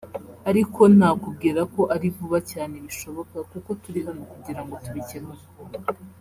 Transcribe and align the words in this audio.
ariko 0.49 0.81
nakubwira 0.97 1.61
ko 1.73 1.81
ari 1.95 2.07
vuba 2.15 2.39
cyane 2.51 2.75
bishoboka 2.85 3.35
kuko 3.51 3.69
turi 3.81 3.99
hano 4.07 4.23
kugira 4.31 4.61
ngo 4.63 4.75
tubikemure 4.85 5.43